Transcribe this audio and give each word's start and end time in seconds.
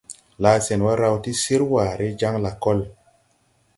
Laasenwa 0.41 0.91
raw 1.01 1.15
ti 1.23 1.31
sir 1.43 1.61
waaré 1.71 2.07
jaŋ 2.19 2.35
lakol. 2.43 2.79